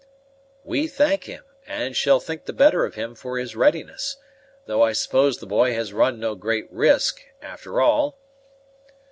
[0.63, 4.17] "We thank him, and shall think the better of him for his readiness;
[4.65, 8.17] though I suppose the boy has run no great risk, after all."